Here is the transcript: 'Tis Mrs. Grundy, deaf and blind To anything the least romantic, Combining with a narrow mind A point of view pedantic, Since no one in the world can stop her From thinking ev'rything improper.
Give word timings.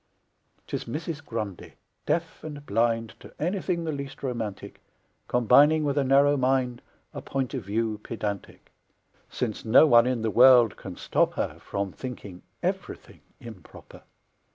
'Tis 0.65 0.85
Mrs. 0.85 1.23
Grundy, 1.23 1.75
deaf 2.07 2.43
and 2.43 2.65
blind 2.65 3.13
To 3.19 3.31
anything 3.39 3.83
the 3.83 3.91
least 3.91 4.23
romantic, 4.23 4.81
Combining 5.27 5.83
with 5.83 5.95
a 5.95 6.03
narrow 6.03 6.35
mind 6.37 6.81
A 7.13 7.21
point 7.21 7.53
of 7.53 7.63
view 7.65 7.99
pedantic, 8.01 8.71
Since 9.29 9.63
no 9.63 9.85
one 9.85 10.07
in 10.07 10.23
the 10.23 10.31
world 10.31 10.75
can 10.75 10.95
stop 10.95 11.35
her 11.35 11.59
From 11.59 11.91
thinking 11.91 12.41
ev'rything 12.63 13.19
improper. 13.39 14.01